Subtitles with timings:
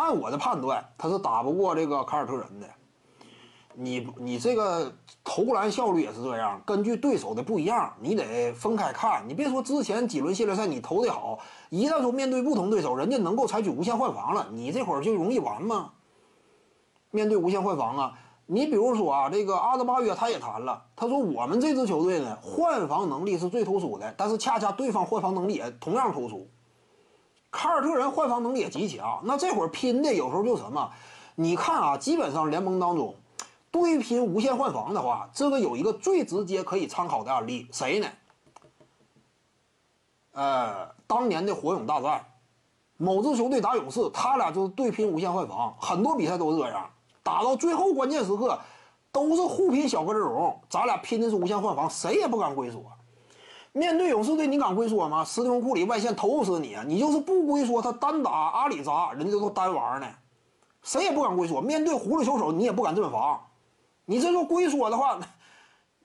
[0.00, 2.66] 按我的判断，他是打不过这个凯尔特人的。
[3.74, 4.92] 你你这个
[5.22, 9.22] 投篮效率也是这样，根据对手的不一样，你得分开看。
[9.28, 15.92] 你别说之前几轮系列赛你投的好，一旦说面对不同对手，人家能够采取无限换防了，你这会儿就容易完吗？
[17.10, 26.48] 面对无限换防啊，你比如说啊，这个阿德巴约他也谈了，他说我们这支球队呢，换防能力是最突出的，但是恰恰对方换防能力也同样突出。
[27.50, 30.90] 凯尔特人换防能力也极强，那这会儿拼的有时候就什么？
[31.34, 33.14] 你看啊，基本上联盟当中。
[33.72, 38.08] 对拼无限换防的话，这个有一个最直接可以参考的案例，谁呢？
[40.32, 42.26] 呃，当年的火勇大战，
[42.96, 46.90] 某支球队打勇士，他俩就是对拼无限换防，很多比赛都是这样，
[47.22, 48.58] 打到最后关键时刻，
[49.12, 52.82] 都是互拼小个阵容，咱俩拼的是无限换防，谁也不敢龟缩。
[53.72, 55.24] 面对勇士队，你敢龟缩吗？
[55.24, 60.08] 斯蒂芬库里外线投死你啊，你就是不龟缩，他单打阿里扎，人家都单玩呢，
[60.82, 61.60] 谁也不敢龟缩。
[61.60, 63.40] 面对葫芦球手，你也不敢阵防。
[64.06, 65.20] 你这说龟缩的话，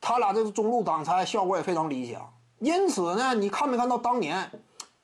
[0.00, 2.32] 他俩这个中路挡拆效果也非常理想。
[2.60, 4.50] 因此呢，你看没看到当年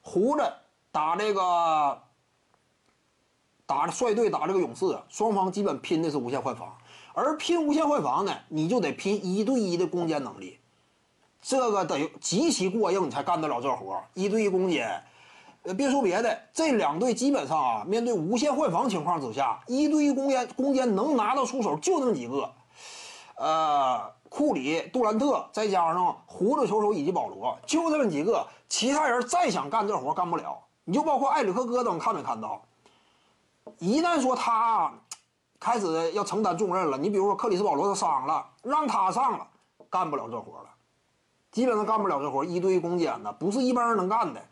[0.01, 0.43] 胡子
[0.91, 2.03] 打这个
[3.67, 6.75] 打率队打这个勇士，双方基本拼的是无限换防，
[7.13, 10.59] 而拼无限换防呢，你就得拼一对一的攻坚能力，
[11.49, 15.01] 这个得极其过硬，你才干得了这活一对一攻坚，
[15.63, 22.53] 呃，别说别的，这两队基本上啊，面对无限换防情况之下，一对一攻坚攻坚能拿得出手就那么几个。
[23.37, 30.59] 呃，库里、杜兰特，再加上胡子球手以及保罗，就这么几个，其他人再想干这活干不了。
[30.83, 32.61] 你就包括埃里克·戈登，看没看到？
[33.79, 34.93] 一旦说他
[35.61, 39.47] 开始要承担重任了，你比如说克里斯·保罗他伤了，让他上了，
[39.89, 40.71] 干不了这活了，
[41.57, 42.45] 基本上干不了这活。
[42.45, 44.43] 一对一攻坚呢，不是一般人能干的。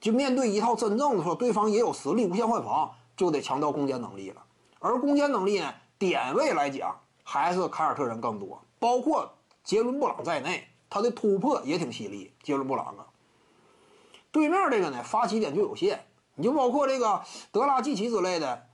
[0.00, 4.40] 就面对一套真正的说，对方也有实力，无限换防，就得强调攻坚能力了。
[4.78, 6.94] 而攻坚能力呢，点位来讲。
[7.24, 9.32] 还是凯尔特人更多，包括
[9.64, 12.32] 杰伦布朗在内，他的突破也挺犀利。
[12.44, 13.06] 杰伦布朗啊，
[14.30, 16.04] 对面这个呢发起点就有限，
[16.36, 17.22] 你就包括这个
[17.52, 18.66] 德拉季奇之类的，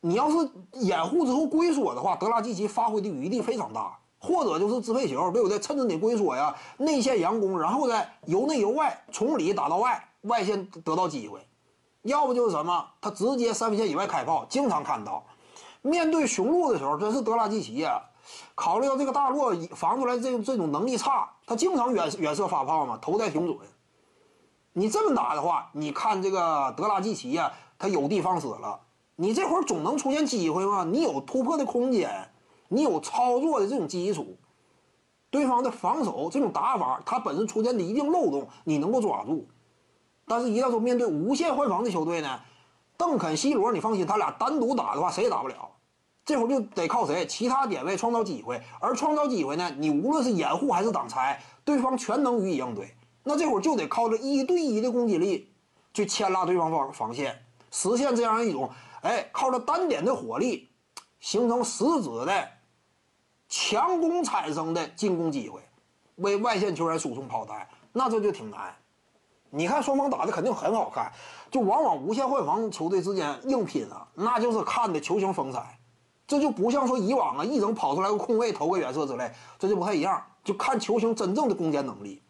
[0.00, 5.58] 你要是掩护之后龟缩的话，德拉季奇发挥的余地非常大，或者就是支配球，对不对？
[5.58, 11.40] 趁着你龟缩呀，内线佯攻，然后再由内由外从里打到外，外线得到机会，
[12.02, 15.24] 要不就是什么，他直接三分线以外开炮，经常看到。
[15.82, 18.02] 面对雄鹿的时候，真是德拉季奇呀。
[18.54, 23.56] 考虑到这个大洛防出来这这种能力差，他经常远远射发炮嘛，投带挺准。
[24.74, 28.78] 你这么打的话，你看这个德拉季奇呀，他有的放矢了。
[29.16, 30.84] 你这会儿总能出现机会吗？
[30.84, 32.29] 你有突破的空间，
[32.72, 34.38] 你有操作的这种基础，
[35.28, 39.48] 对方的防守这种打法，它本身出现的一定漏洞，你能够抓住。
[40.24, 42.40] 但是，一旦说面对无限换防的球队呢？
[42.96, 45.68] 邓肯、西罗，你放心，他俩单独打的话，谁也打不了。
[46.24, 47.26] 这会儿就得靠谁？
[47.26, 49.68] 其他点位创造机会，而创造机会呢？
[49.78, 52.94] 你无论是掩护还是挡拆，对方全能予以应对。
[53.24, 55.52] 那这会儿就得靠着一对一的攻击力，
[55.92, 57.36] 去牵拉对方防防线，
[57.72, 58.70] 实现这样一种，
[59.02, 60.68] 哎，靠着单点的火力，
[61.18, 62.48] 形成实质的
[63.50, 65.60] 强攻产生的进攻机会，
[66.16, 68.72] 为外线球员输送炮弹，那这就挺难。
[69.50, 71.12] 你看双方打的肯定很好看，
[71.50, 75.76] 就往往无限换防球队之间硬拼啊，那就是看的球形风采，
[76.28, 82.22] 这就不像说以往啊一整跑出来个空位投个远射之类，这就不太一样，就看球星真正的攻坚能力。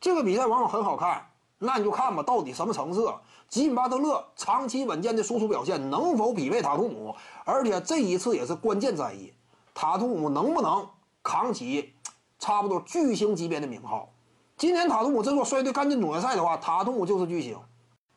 [0.00, 1.26] 这个比赛往往很好看，
[1.58, 3.14] 那你就看吧，到底什么成色？
[3.50, 7.14] 吉米巴特勒长期稳健的输出表现能否匹配塔图姆？
[7.44, 9.30] 而且这一次也是关键战役，
[9.74, 10.88] 塔图姆能不能
[11.20, 11.92] 扛起
[12.38, 14.08] 差不多巨星级别的名号？
[14.56, 17.58] 今年塔图姆真果率队干进总决赛的话，塔图姆就是巨星。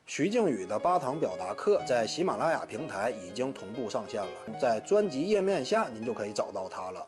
[0.05, 7.07] 徐静宇的八堂表达课在喜马拉雅平台已经同步上线了，在专辑页面下您就可以找到它了。